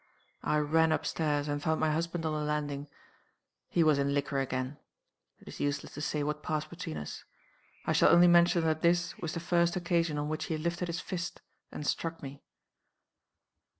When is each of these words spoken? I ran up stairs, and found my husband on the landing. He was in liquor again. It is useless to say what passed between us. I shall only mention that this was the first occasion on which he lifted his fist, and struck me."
I 0.41 0.57
ran 0.57 0.91
up 0.91 1.05
stairs, 1.05 1.47
and 1.47 1.61
found 1.61 1.79
my 1.79 1.91
husband 1.91 2.25
on 2.25 2.33
the 2.33 2.43
landing. 2.43 2.87
He 3.69 3.83
was 3.83 3.99
in 3.99 4.15
liquor 4.15 4.39
again. 4.39 4.77
It 5.37 5.47
is 5.47 5.59
useless 5.59 5.93
to 5.93 6.01
say 6.01 6.23
what 6.23 6.41
passed 6.41 6.71
between 6.71 6.97
us. 6.97 7.23
I 7.85 7.93
shall 7.93 8.09
only 8.11 8.25
mention 8.27 8.63
that 8.63 8.81
this 8.81 9.15
was 9.19 9.35
the 9.35 9.39
first 9.39 9.75
occasion 9.75 10.17
on 10.17 10.27
which 10.27 10.45
he 10.45 10.57
lifted 10.57 10.87
his 10.87 10.99
fist, 10.99 11.43
and 11.71 11.85
struck 11.85 12.23
me." 12.23 12.41